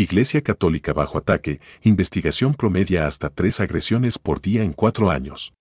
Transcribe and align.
Iglesia 0.00 0.40
Católica 0.40 0.94
bajo 0.94 1.18
ataque, 1.18 1.60
investigación 1.82 2.54
promedia 2.54 3.06
hasta 3.06 3.28
tres 3.28 3.60
agresiones 3.60 4.18
por 4.18 4.40
día 4.40 4.62
en 4.62 4.72
cuatro 4.72 5.10
años. 5.10 5.52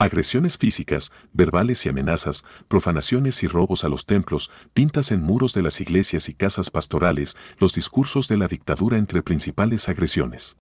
Agresiones 0.00 0.58
físicas, 0.58 1.12
verbales 1.32 1.86
y 1.86 1.88
amenazas, 1.88 2.44
profanaciones 2.66 3.44
y 3.44 3.46
robos 3.46 3.84
a 3.84 3.88
los 3.88 4.04
templos, 4.04 4.50
pintas 4.74 5.12
en 5.12 5.22
muros 5.22 5.54
de 5.54 5.62
las 5.62 5.80
iglesias 5.80 6.28
y 6.28 6.34
casas 6.34 6.72
pastorales, 6.72 7.36
los 7.58 7.72
discursos 7.72 8.26
de 8.26 8.36
la 8.36 8.48
dictadura 8.48 8.98
entre 8.98 9.22
principales 9.22 9.88
agresiones. 9.88 10.56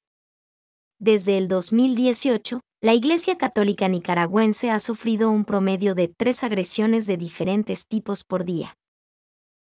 Desde 0.99 1.39
el 1.39 1.47
2018, 1.47 2.61
la 2.81 2.93
Iglesia 2.93 3.35
Católica 3.39 3.87
Nicaragüense 3.87 4.69
ha 4.69 4.77
sufrido 4.77 5.31
un 5.31 5.43
promedio 5.43 5.95
de 5.95 6.07
tres 6.07 6.43
agresiones 6.43 7.07
de 7.07 7.17
diferentes 7.17 7.87
tipos 7.87 8.23
por 8.23 8.45
día. 8.45 8.77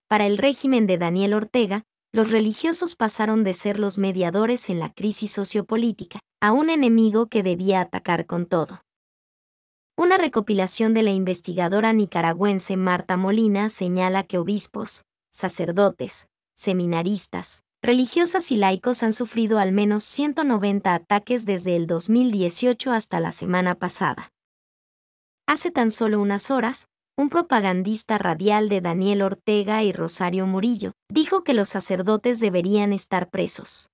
Para 0.08 0.26
el 0.26 0.38
régimen 0.38 0.88
de 0.88 0.98
Daniel 0.98 1.34
Ortega, 1.34 1.84
los 2.12 2.32
religiosos 2.32 2.96
pasaron 2.96 3.44
de 3.44 3.54
ser 3.54 3.80
los 3.80 3.98
mediadores 3.98 4.70
en 4.70 4.80
la 4.80 4.92
crisis 4.92 5.32
sociopolítica 5.32 6.20
a 6.42 6.52
un 6.52 6.70
enemigo 6.70 7.28
que 7.28 7.44
debía 7.44 7.82
atacar 7.82 8.26
con 8.26 8.48
todo. 8.48 8.82
Una 9.96 10.18
recopilación 10.18 10.94
de 10.94 11.04
la 11.04 11.12
investigadora 11.12 11.94
nicaragüense 11.94 12.78
Marta 12.78 13.18
Molina 13.18 13.70
señala 13.70 14.24
que 14.24 14.38
obispos, 14.38 15.04
sacerdotes, 15.30 16.30
seminaristas, 16.56 17.64
religiosas 17.82 18.52
y 18.52 18.56
laicos 18.56 19.04
han 19.04 19.14
sufrido 19.14 19.60
al 19.60 19.72
menos 19.72 20.04
190 20.06 20.94
ataques 20.94 21.46
desde 21.46 21.76
el 21.76 21.86
2018 21.86 22.92
hasta 22.92 23.20
la 23.20 23.32
semana 23.32 23.76
pasada. 23.76 24.32
Hace 25.46 25.70
tan 25.70 25.92
solo 25.92 26.20
unas 26.22 26.50
horas, 26.50 26.88
un 27.20 27.28
propagandista 27.28 28.18
radial 28.18 28.70
de 28.70 28.80
Daniel 28.80 29.24
Ortega 29.24 29.84
y 29.84 29.92
Rosario 29.92 30.48
Murillo, 30.48 30.94
dijo 31.10 31.44
que 31.44 31.54
los 31.54 31.68
sacerdotes 31.68 32.40
deberían 32.40 32.94
estar 32.94 33.30
presos. 33.30 33.90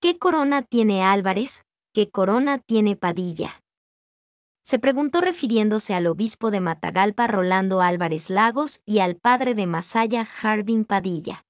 ¿Qué 0.00 0.18
corona 0.18 0.62
tiene 0.62 1.04
Álvarez? 1.04 1.66
¿Qué 1.92 2.10
corona 2.10 2.56
tiene 2.56 2.96
Padilla? 2.96 3.60
Se 4.64 4.78
preguntó 4.78 5.20
refiriéndose 5.20 5.92
al 5.92 6.06
obispo 6.06 6.50
de 6.50 6.60
Matagalpa 6.60 7.26
Rolando 7.26 7.82
Álvarez 7.82 8.30
Lagos 8.30 8.80
y 8.86 9.00
al 9.00 9.16
padre 9.16 9.54
de 9.54 9.66
Masaya 9.66 10.26
Harbin 10.42 10.86
Padilla. 10.86 11.44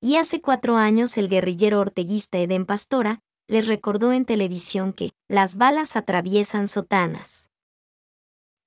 Y 0.00 0.16
hace 0.16 0.40
cuatro 0.40 0.76
años 0.76 1.18
el 1.18 1.28
guerrillero 1.28 1.80
orteguista 1.80 2.38
Eden 2.38 2.64
Pastora 2.64 3.22
les 3.48 3.66
recordó 3.66 4.12
en 4.12 4.24
televisión 4.24 4.92
que 4.92 5.10
las 5.26 5.56
balas 5.56 5.96
atraviesan 5.96 6.68
sotanas. 6.68 7.50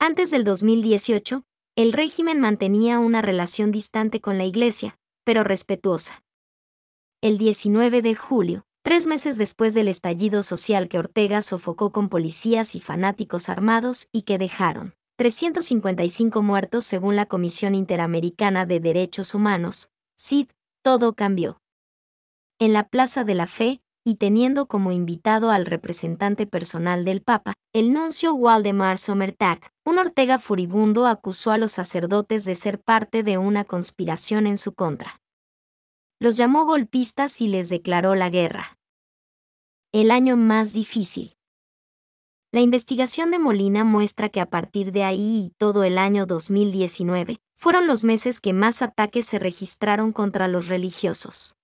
Antes 0.05 0.31
del 0.31 0.43
2018, 0.43 1.45
el 1.77 1.93
régimen 1.93 2.41
mantenía 2.41 2.99
una 2.99 3.21
relación 3.21 3.71
distante 3.71 4.19
con 4.19 4.37
la 4.37 4.43
Iglesia, 4.43 4.99
pero 5.23 5.45
respetuosa. 5.45 6.25
El 7.21 7.37
19 7.37 8.01
de 8.01 8.13
julio, 8.13 8.65
tres 8.83 9.07
meses 9.07 9.37
después 9.37 9.73
del 9.73 9.87
estallido 9.87 10.43
social 10.43 10.89
que 10.89 10.99
Ortega 10.99 11.41
sofocó 11.41 11.93
con 11.93 12.09
policías 12.09 12.75
y 12.75 12.81
fanáticos 12.81 13.47
armados 13.47 14.09
y 14.11 14.23
que 14.23 14.37
dejaron 14.37 14.93
355 15.15 16.41
muertos 16.41 16.83
según 16.83 17.15
la 17.15 17.25
Comisión 17.25 17.73
Interamericana 17.73 18.65
de 18.65 18.81
Derechos 18.81 19.33
Humanos, 19.33 19.87
CID, 20.17 20.49
todo 20.81 21.13
cambió. 21.13 21.61
En 22.59 22.73
la 22.73 22.89
Plaza 22.89 23.23
de 23.23 23.35
la 23.35 23.47
Fe, 23.47 23.81
y 24.05 24.15
teniendo 24.15 24.67
como 24.67 24.91
invitado 24.91 25.51
al 25.51 25.65
representante 25.65 26.45
personal 26.45 27.05
del 27.05 27.21
Papa, 27.21 27.53
el 27.73 27.93
nuncio 27.93 28.33
Waldemar 28.33 28.97
Sommertag, 28.97 29.71
un 29.85 29.97
Ortega 29.97 30.39
furibundo 30.39 31.07
acusó 31.07 31.51
a 31.51 31.57
los 31.57 31.71
sacerdotes 31.71 32.45
de 32.45 32.55
ser 32.55 32.81
parte 32.81 33.23
de 33.23 33.37
una 33.37 33.63
conspiración 33.63 34.45
en 34.45 34.57
su 34.57 34.73
contra. 34.73 35.21
Los 36.19 36.37
llamó 36.37 36.65
golpistas 36.65 37.41
y 37.41 37.47
les 37.47 37.69
declaró 37.69 38.15
la 38.15 38.29
guerra. 38.29 38.77
El 39.91 40.11
año 40.11 40.37
más 40.37 40.73
difícil. 40.73 41.35
La 42.51 42.61
investigación 42.61 43.31
de 43.31 43.39
Molina 43.39 43.83
muestra 43.83 44.29
que 44.29 44.39
a 44.39 44.49
partir 44.49 44.91
de 44.91 45.03
ahí 45.03 45.45
y 45.47 45.49
todo 45.57 45.83
el 45.83 45.97
año 45.97 46.25
2019, 46.25 47.39
fueron 47.53 47.87
los 47.87 48.03
meses 48.03 48.39
que 48.39 48.53
más 48.53 48.81
ataques 48.81 49.25
se 49.25 49.39
registraron 49.39 50.11
contra 50.11 50.47
los 50.47 50.67
religiosos. 50.67 51.55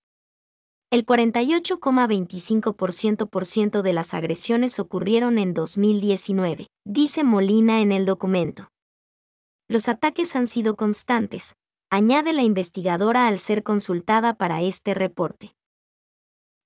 El 0.91 1.05
48,25% 1.05 3.83
de 3.83 3.93
las 3.93 4.15
agresiones 4.15 4.79
ocurrieron 4.79 5.37
en 5.37 5.53
2019, 5.53 6.65
dice 6.83 7.23
Molina 7.23 7.81
en 7.81 7.91
el 7.91 8.07
documento. 8.07 8.71
Los 9.67 9.87
ataques 9.87 10.35
han 10.35 10.47
sido 10.47 10.75
constantes, 10.75 11.53
añade 11.91 12.33
la 12.33 12.41
investigadora 12.41 13.27
al 13.27 13.37
ser 13.37 13.61
consultada 13.61 14.33
para 14.33 14.63
este 14.63 14.95
reporte. 14.95 15.53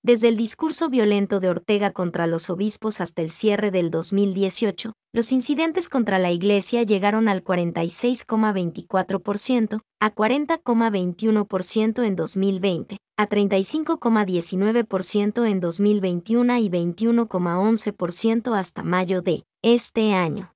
Desde 0.06 0.28
el 0.28 0.36
discurso 0.36 0.90
violento 0.90 1.40
de 1.40 1.50
Ortega 1.50 1.92
contra 1.92 2.28
los 2.28 2.50
obispos 2.50 3.00
hasta 3.00 3.22
el 3.22 3.30
cierre 3.30 3.72
del 3.72 3.90
2018, 3.90 4.92
los 5.14 5.32
incidentes 5.32 5.88
contra 5.88 6.20
la 6.20 6.30
Iglesia 6.30 6.84
llegaron 6.84 7.30
al 7.30 7.42
46,24%, 7.42 9.80
a 10.02 10.14
40,21% 10.14 12.04
en 12.04 12.18
2020, 12.18 12.98
a 13.18 13.30
35,19% 13.30 15.48
en 15.48 15.62
2021 15.62 16.58
y 16.58 16.70
21,11% 16.70 18.58
hasta 18.58 18.84
mayo 18.84 19.22
de 19.22 19.46
este 19.62 20.14
año. 20.14 20.52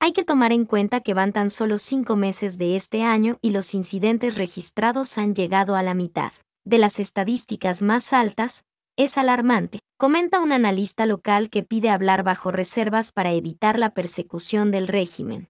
Hay 0.00 0.12
que 0.12 0.24
tomar 0.24 0.50
en 0.50 0.64
cuenta 0.64 1.02
que 1.02 1.14
van 1.14 1.32
tan 1.32 1.50
solo 1.50 1.78
cinco 1.78 2.16
meses 2.16 2.58
de 2.58 2.74
este 2.74 3.04
año 3.04 3.38
y 3.42 3.50
los 3.50 3.74
incidentes 3.74 4.36
registrados 4.36 5.18
han 5.18 5.36
llegado 5.36 5.76
a 5.76 5.84
la 5.84 5.94
mitad 5.94 6.32
de 6.64 6.78
las 6.78 6.98
estadísticas 6.98 7.82
más 7.82 8.12
altas, 8.12 8.64
es 8.96 9.18
alarmante, 9.18 9.80
comenta 9.98 10.40
un 10.40 10.52
analista 10.52 11.06
local 11.06 11.50
que 11.50 11.62
pide 11.62 11.90
hablar 11.90 12.22
bajo 12.22 12.50
reservas 12.50 13.12
para 13.12 13.32
evitar 13.32 13.78
la 13.78 13.90
persecución 13.94 14.70
del 14.70 14.88
régimen. 14.88 15.48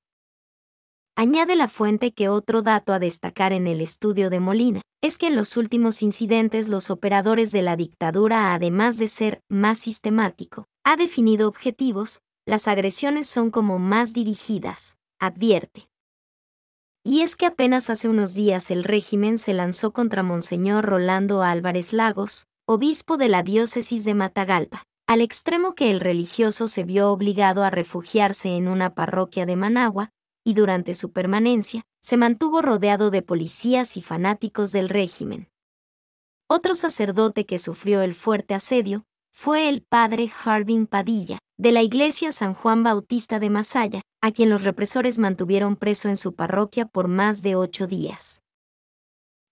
Añade 1.16 1.54
la 1.54 1.69
fuente 1.69 2.12
que 2.12 2.28
otro 2.28 2.62
dato 2.62 2.92
a 2.92 2.98
destacar 2.98 3.53
en 3.53 3.69
el 3.69 3.80
estudio 3.80 4.30
de 4.30 4.41
Molina 4.41 4.80
es 5.00 5.16
que 5.16 5.28
en 5.28 5.36
los 5.36 5.56
últimos 5.56 6.03
incidentes 6.03 6.69
los 6.69 6.91
operadores 6.91 7.53
de 7.53 7.62
la 7.62 7.76
dictadura, 7.76 8.53
además 8.53 8.98
de 8.98 9.08
ser 9.08 9.41
más 9.48 9.78
sistemático, 9.78 10.66
ha 10.82 10.97
definido 10.97 11.47
objetivos, 11.47 12.20
las 12.47 12.66
agresiones 12.66 13.28
son 13.28 13.50
como 13.50 13.78
más 13.78 14.12
dirigidas, 14.12 14.97
advierte. 15.20 15.88
Y 17.06 17.20
es 17.20 17.37
que 17.37 17.44
apenas 17.44 17.91
hace 17.91 18.09
unos 18.09 18.32
días 18.32 18.70
el 18.70 18.82
régimen 18.82 19.38
se 19.38 19.53
lanzó 19.53 19.92
contra 19.92 20.22
Monseñor 20.22 20.87
Rolando 20.87 21.42
Álvarez 21.42 21.92
Lagos, 21.92 22.47
obispo 22.66 23.19
de 23.19 23.28
la 23.28 23.42
diócesis 23.42 24.06
de 24.06 24.15
Matagalpa, 24.15 24.84
al 25.06 25.20
extremo 25.20 25.75
que 25.75 25.91
el 25.91 26.00
religioso 26.00 26.66
se 26.66 26.82
vio 26.82 27.10
obligado 27.10 27.62
a 27.62 27.69
refugiarse 27.69 28.56
en 28.56 28.69
una 28.69 28.94
parroquia 28.94 29.44
de 29.44 29.54
Managua, 29.54 30.12
y 30.44 30.54
durante 30.54 30.94
su 30.94 31.12
permanencia, 31.12 31.82
se 32.00 32.16
mantuvo 32.16 32.62
rodeado 32.62 33.10
de 33.10 33.21
policías 33.21 33.98
y 33.98 34.03
fanáticos 34.03 34.72
del 34.72 34.88
régimen. 34.88 35.50
Otro 36.48 36.75
sacerdote 36.75 37.44
que 37.44 37.59
sufrió 37.59 38.00
el 38.00 38.15
fuerte 38.15 38.54
asedio 38.54 39.04
fue 39.31 39.69
el 39.69 39.82
padre 39.82 40.31
Harbin 40.44 40.86
Padilla, 40.86 41.38
de 41.64 41.72
la 41.72 41.80
iglesia 41.80 42.30
San 42.30 42.52
Juan 42.52 42.82
Bautista 42.82 43.41
de 43.41 43.48
Masaya, 43.48 44.02
a 44.20 44.32
quien 44.32 44.50
los 44.50 44.64
represores 44.64 45.16
mantuvieron 45.16 45.76
preso 45.76 46.10
en 46.10 46.19
su 46.19 46.34
parroquia 46.34 46.84
por 46.84 47.08
más 47.08 47.41
de 47.41 47.56
ocho 47.56 47.86
días. 47.86 48.42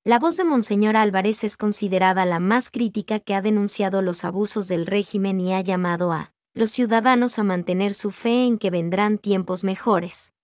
La 0.04 0.18
voz 0.18 0.36
de 0.36 0.44
Monseñor 0.44 0.94
Álvarez 0.94 1.42
es 1.42 1.56
considerada 1.56 2.26
la 2.26 2.38
más 2.38 2.70
crítica 2.70 3.18
que 3.18 3.34
ha 3.34 3.40
denunciado 3.40 4.02
los 4.02 4.24
abusos 4.24 4.68
del 4.68 4.84
régimen 4.84 5.40
y 5.40 5.54
ha 5.54 5.62
llamado 5.62 6.12
a 6.12 6.34
los 6.52 6.70
ciudadanos 6.70 7.38
a 7.38 7.44
mantener 7.44 7.94
su 7.94 8.10
fe 8.10 8.44
en 8.44 8.58
que 8.58 8.68
vendrán 8.68 9.16
tiempos 9.16 9.64
mejores. 9.64 10.34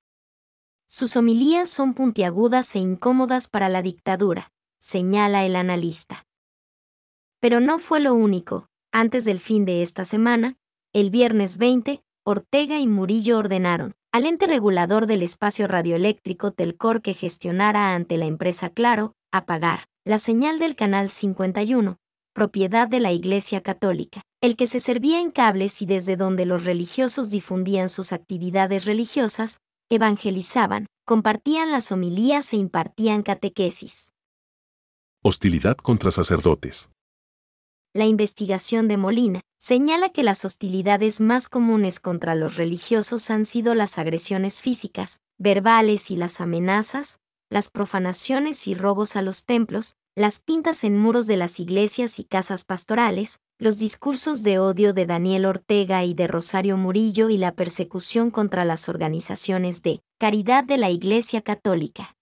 Sus 0.86 1.16
homilías 1.16 1.68
son 1.68 1.92
puntiagudas 1.92 2.74
e 2.76 2.78
incómodas 2.78 3.46
para 3.46 3.68
la 3.68 3.82
dictadura, 3.82 4.52
señala 4.80 5.44
el 5.44 5.54
analista. 5.54 6.24
Pero 7.40 7.60
no 7.60 7.78
fue 7.78 8.00
lo 8.00 8.14
único. 8.14 8.70
Antes 8.90 9.26
del 9.26 9.38
fin 9.38 9.66
de 9.66 9.82
esta 9.82 10.06
semana, 10.06 10.56
el 11.00 11.10
viernes 11.10 11.58
20, 11.58 12.02
Ortega 12.24 12.80
y 12.80 12.88
Murillo 12.88 13.38
ordenaron, 13.38 13.94
al 14.12 14.26
ente 14.26 14.48
regulador 14.48 15.06
del 15.06 15.22
espacio 15.22 15.68
radioeléctrico 15.68 16.50
Telcor 16.50 17.02
que 17.02 17.14
gestionara 17.14 17.94
ante 17.94 18.16
la 18.16 18.26
empresa 18.26 18.70
Claro, 18.70 19.12
apagar 19.32 19.84
la 20.04 20.18
señal 20.18 20.58
del 20.58 20.74
canal 20.74 21.08
51, 21.08 21.98
propiedad 22.34 22.88
de 22.88 22.98
la 22.98 23.12
Iglesia 23.12 23.62
Católica, 23.62 24.22
el 24.40 24.56
que 24.56 24.66
se 24.66 24.80
servía 24.80 25.20
en 25.20 25.30
cables 25.30 25.80
y 25.82 25.86
desde 25.86 26.16
donde 26.16 26.46
los 26.46 26.64
religiosos 26.64 27.30
difundían 27.30 27.90
sus 27.90 28.12
actividades 28.12 28.84
religiosas, 28.84 29.60
evangelizaban, 29.90 30.86
compartían 31.06 31.70
las 31.70 31.92
homilías 31.92 32.52
e 32.52 32.56
impartían 32.56 33.22
catequesis. 33.22 34.10
Hostilidad 35.22 35.76
contra 35.76 36.10
sacerdotes 36.10 36.90
la 37.94 38.04
investigación 38.04 38.86
de 38.86 38.96
Molina 38.96 39.40
señala 39.58 40.08
que 40.10 40.22
las 40.22 40.44
hostilidades 40.44 41.20
más 41.20 41.48
comunes 41.48 42.00
contra 42.00 42.34
los 42.34 42.56
religiosos 42.56 43.30
han 43.30 43.44
sido 43.44 43.74
las 43.74 43.98
agresiones 43.98 44.62
físicas, 44.62 45.20
verbales 45.36 46.10
y 46.10 46.16
las 46.16 46.40
amenazas, 46.40 47.18
las 47.50 47.70
profanaciones 47.70 48.66
y 48.66 48.74
robos 48.74 49.16
a 49.16 49.22
los 49.22 49.44
templos, 49.44 49.96
las 50.14 50.40
pintas 50.40 50.84
en 50.84 50.98
muros 50.98 51.26
de 51.26 51.36
las 51.36 51.60
iglesias 51.60 52.18
y 52.18 52.24
casas 52.24 52.64
pastorales, 52.64 53.40
los 53.58 53.78
discursos 53.78 54.42
de 54.42 54.58
odio 54.58 54.92
de 54.92 55.06
Daniel 55.06 55.46
Ortega 55.46 56.04
y 56.04 56.14
de 56.14 56.26
Rosario 56.26 56.76
Murillo 56.76 57.30
y 57.30 57.36
la 57.36 57.52
persecución 57.52 58.30
contra 58.30 58.64
las 58.64 58.88
organizaciones 58.88 59.82
de 59.82 60.00
caridad 60.18 60.64
de 60.64 60.76
la 60.76 60.90
Iglesia 60.90 61.42
Católica. 61.42 62.17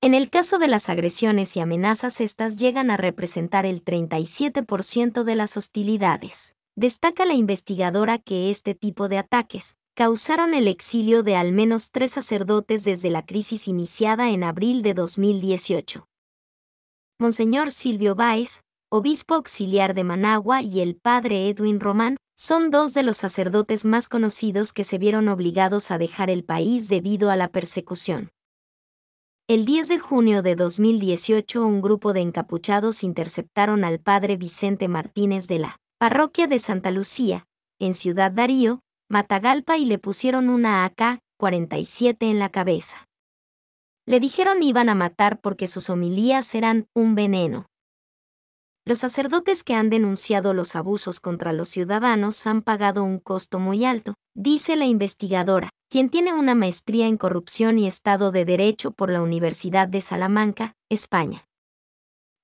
En 0.00 0.14
el 0.14 0.30
caso 0.30 0.60
de 0.60 0.68
las 0.68 0.88
agresiones 0.88 1.56
y 1.56 1.60
amenazas, 1.60 2.20
estas 2.20 2.56
llegan 2.56 2.92
a 2.92 2.96
representar 2.96 3.66
el 3.66 3.84
37% 3.84 5.24
de 5.24 5.34
las 5.34 5.56
hostilidades. 5.56 6.54
Destaca 6.76 7.24
la 7.24 7.34
investigadora 7.34 8.18
que 8.18 8.50
este 8.50 8.76
tipo 8.76 9.08
de 9.08 9.18
ataques 9.18 9.76
causaron 9.96 10.54
el 10.54 10.68
exilio 10.68 11.24
de 11.24 11.34
al 11.34 11.50
menos 11.50 11.90
tres 11.90 12.12
sacerdotes 12.12 12.84
desde 12.84 13.10
la 13.10 13.26
crisis 13.26 13.66
iniciada 13.66 14.30
en 14.30 14.44
abril 14.44 14.82
de 14.82 14.94
2018. 14.94 16.06
Monseñor 17.18 17.72
Silvio 17.72 18.14
Báez, 18.14 18.62
obispo 18.90 19.34
auxiliar 19.34 19.94
de 19.94 20.04
Managua, 20.04 20.62
y 20.62 20.78
el 20.78 20.94
padre 20.94 21.48
Edwin 21.48 21.80
Román, 21.80 22.18
son 22.36 22.70
dos 22.70 22.94
de 22.94 23.02
los 23.02 23.16
sacerdotes 23.16 23.84
más 23.84 24.08
conocidos 24.08 24.72
que 24.72 24.84
se 24.84 24.98
vieron 24.98 25.26
obligados 25.26 25.90
a 25.90 25.98
dejar 25.98 26.30
el 26.30 26.44
país 26.44 26.88
debido 26.88 27.30
a 27.30 27.36
la 27.36 27.48
persecución. 27.48 28.30
El 29.50 29.64
10 29.64 29.88
de 29.88 29.98
junio 29.98 30.42
de 30.42 30.56
2018 30.56 31.64
un 31.64 31.80
grupo 31.80 32.12
de 32.12 32.20
encapuchados 32.20 33.02
interceptaron 33.02 33.82
al 33.82 33.98
padre 33.98 34.36
Vicente 34.36 34.88
Martínez 34.88 35.46
de 35.46 35.58
la 35.58 35.76
parroquia 35.98 36.46
de 36.46 36.58
Santa 36.58 36.90
Lucía, 36.90 37.46
en 37.78 37.94
Ciudad 37.94 38.30
Darío, 38.30 38.80
Matagalpa 39.08 39.78
y 39.78 39.86
le 39.86 39.98
pusieron 39.98 40.50
una 40.50 40.84
AK-47 40.84 42.16
en 42.30 42.38
la 42.38 42.50
cabeza. 42.50 43.06
Le 44.04 44.20
dijeron 44.20 44.62
iban 44.62 44.90
a 44.90 44.94
matar 44.94 45.40
porque 45.40 45.66
sus 45.66 45.88
homilías 45.88 46.54
eran 46.54 46.86
un 46.94 47.14
veneno. 47.14 47.64
Los 48.84 48.98
sacerdotes 48.98 49.64
que 49.64 49.72
han 49.72 49.88
denunciado 49.88 50.52
los 50.52 50.76
abusos 50.76 51.20
contra 51.20 51.54
los 51.54 51.70
ciudadanos 51.70 52.46
han 52.46 52.60
pagado 52.60 53.02
un 53.02 53.18
costo 53.18 53.58
muy 53.58 53.86
alto, 53.86 54.12
dice 54.34 54.76
la 54.76 54.84
investigadora, 54.84 55.70
quien 55.88 56.10
tiene 56.10 56.34
una 56.34 56.54
maestría 56.54 57.06
en 57.06 57.16
corrupción 57.16 57.78
y 57.78 57.86
Estado 57.86 58.30
de 58.30 58.44
Derecho 58.44 58.90
por 58.92 59.10
la 59.10 59.22
Universidad 59.22 59.88
de 59.88 60.00
Salamanca, 60.02 60.74
España. 60.90 61.46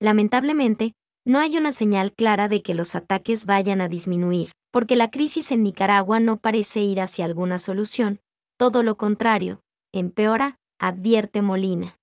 Lamentablemente, 0.00 0.94
no 1.26 1.38
hay 1.38 1.56
una 1.56 1.72
señal 1.72 2.12
clara 2.12 2.48
de 2.48 2.62
que 2.62 2.74
los 2.74 2.94
ataques 2.94 3.46
vayan 3.46 3.80
a 3.80 3.88
disminuir, 3.88 4.52
porque 4.70 4.96
la 4.96 5.10
crisis 5.10 5.52
en 5.52 5.62
Nicaragua 5.62 6.20
no 6.20 6.38
parece 6.38 6.80
ir 6.80 7.00
hacia 7.00 7.24
alguna 7.24 7.58
solución, 7.58 8.20
todo 8.58 8.82
lo 8.82 8.96
contrario, 8.96 9.60
empeora, 9.92 10.58
advierte 10.78 11.42
Molina. 11.42 11.98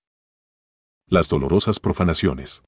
Las 1.07 1.27
dolorosas 1.27 1.79
profanaciones. 1.79 2.63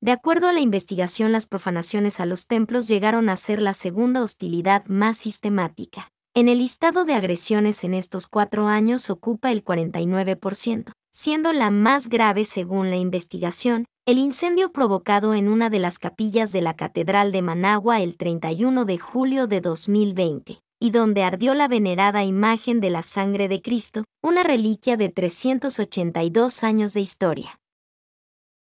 De 0.00 0.12
acuerdo 0.12 0.48
a 0.48 0.52
la 0.52 0.60
investigación, 0.60 1.32
las 1.32 1.46
profanaciones 1.46 2.20
a 2.20 2.26
los 2.26 2.46
templos 2.46 2.88
llegaron 2.88 3.28
a 3.28 3.36
ser 3.36 3.60
la 3.60 3.74
segunda 3.74 4.22
hostilidad 4.22 4.84
más 4.86 5.18
sistemática. 5.18 6.10
En 6.36 6.48
el 6.48 6.58
listado 6.58 7.04
de 7.04 7.14
agresiones 7.14 7.84
en 7.84 7.94
estos 7.94 8.26
cuatro 8.26 8.66
años 8.66 9.08
ocupa 9.08 9.52
el 9.52 9.64
49%, 9.64 10.90
siendo 11.12 11.52
la 11.52 11.70
más 11.70 12.08
grave 12.08 12.44
según 12.44 12.90
la 12.90 12.96
investigación, 12.96 13.84
el 14.04 14.18
incendio 14.18 14.72
provocado 14.72 15.34
en 15.34 15.48
una 15.48 15.70
de 15.70 15.78
las 15.78 16.00
capillas 16.00 16.50
de 16.50 16.60
la 16.60 16.74
Catedral 16.74 17.30
de 17.30 17.40
Managua 17.40 18.00
el 18.00 18.16
31 18.16 18.84
de 18.84 18.98
julio 18.98 19.46
de 19.46 19.60
2020 19.60 20.58
y 20.80 20.90
donde 20.90 21.22
ardió 21.22 21.54
la 21.54 21.68
venerada 21.68 22.24
imagen 22.24 22.80
de 22.80 22.90
la 22.90 23.02
sangre 23.02 23.46
de 23.46 23.62
Cristo, 23.62 24.02
una 24.20 24.42
reliquia 24.42 24.96
de 24.96 25.10
382 25.10 26.64
años 26.64 26.94
de 26.94 27.00
historia. 27.00 27.60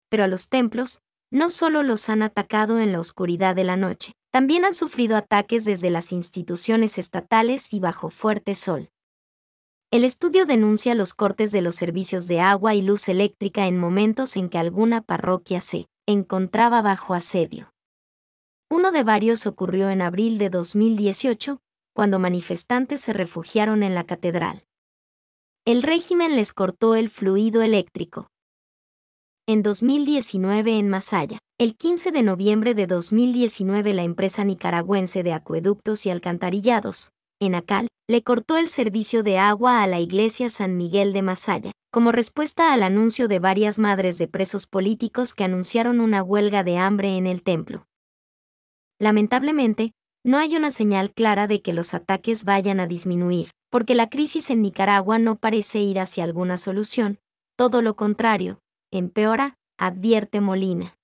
Pero 0.10 0.24
a 0.24 0.28
los 0.28 0.50
templos, 0.50 1.02
no 1.32 1.52
solo 1.52 1.84
los 1.84 2.10
han 2.10 2.24
atacado 2.24 2.80
en 2.80 2.94
la 2.94 3.00
oscuridad 3.00 3.56
de 3.56 3.64
la 3.64 3.78
noche, 3.78 4.14
también 4.32 4.66
han 4.66 4.74
sufrido 4.74 5.18
ataques 5.18 5.66
desde 5.66 5.90
las 5.90 6.12
instituciones 6.12 6.98
estatales 6.98 7.74
y 7.74 7.80
bajo 7.80 8.10
fuerte 8.10 8.56
sol. 8.56 8.90
El 9.92 10.04
estudio 10.04 10.46
denuncia 10.46 10.94
los 10.94 11.16
cortes 11.16 11.52
de 11.52 11.62
los 11.62 11.76
servicios 11.76 12.28
de 12.28 12.40
agua 12.40 12.76
y 12.76 12.84
luz 12.84 13.10
eléctrica 13.10 13.66
en 13.66 13.80
momentos 13.80 14.38
en 14.38 14.50
que 14.50 14.60
alguna 14.60 15.02
parroquia 15.02 15.62
se 15.62 15.88
encontraba 16.06 16.84
bajo 16.84 17.16
asedio. 17.16 17.72
Uno 18.70 18.92
de 18.92 19.04
varios 19.04 19.48
ocurrió 19.48 19.90
en 19.90 20.04
abril 20.04 20.38
de 20.38 20.52
2018, 20.52 21.60
cuando 21.96 22.20
manifestantes 22.20 23.02
se 23.02 23.14
refugiaron 23.14 23.82
en 23.82 23.96
la 23.96 24.04
catedral. 24.04 24.64
El 25.66 25.82
régimen 25.82 26.36
les 26.36 26.54
cortó 26.54 26.94
el 26.96 27.10
fluido 27.10 27.64
eléctrico. 27.64 28.28
En 29.48 29.64
2019 29.64 30.78
en 30.78 30.90
Masaya, 30.90 31.40
el 31.60 31.76
15 31.76 32.14
de 32.14 32.24
noviembre 32.24 32.74
de 32.74 32.88
2019 32.88 33.94
la 33.94 34.04
empresa 34.04 34.46
nicaragüense 34.46 35.24
de 35.24 35.34
acueductos 35.34 36.06
y 36.06 36.10
alcantarillados, 36.10 37.12
Enacal, 37.42 37.90
le 38.08 38.24
cortó 38.24 38.56
el 38.56 38.70
servicio 38.70 39.24
de 39.24 39.40
agua 39.40 39.84
a 39.84 39.88
la 39.88 40.00
iglesia 40.00 40.50
San 40.50 40.78
Miguel 40.78 41.12
de 41.12 41.22
Masaya, 41.22 41.72
como 41.92 42.14
respuesta 42.14 42.72
al 42.72 42.82
anuncio 42.82 43.28
de 43.28 43.40
varias 43.40 43.78
madres 43.78 44.18
de 44.18 44.30
presos 44.30 44.68
políticos 44.68 45.34
que 45.34 45.44
anunciaron 45.44 46.00
una 46.00 46.24
huelga 46.24 46.64
de 46.64 46.78
hambre 46.78 47.18
en 47.18 47.28
el 47.28 47.44
templo. 47.44 47.86
Lamentablemente, 48.98 49.92
no 50.24 50.38
hay 50.38 50.56
una 50.56 50.72
señal 50.72 51.12
clara 51.12 51.46
de 51.48 51.62
que 51.62 51.74
los 51.74 51.94
ataques 51.94 52.46
vayan 52.46 52.80
a 52.80 52.88
disminuir, 52.88 53.50
porque 53.70 53.96
la 53.96 54.10
crisis 54.10 54.50
en 54.50 54.62
Nicaragua 54.62 55.20
no 55.20 55.36
parece 55.36 55.82
ir 55.82 56.00
hacia 56.00 56.24
alguna 56.24 56.58
solución, 56.58 57.20
todo 57.58 57.82
lo 57.82 57.98
contrario, 57.98 58.62
empeora, 58.92 59.56
advierte 59.78 60.40
Molina. 60.40 60.96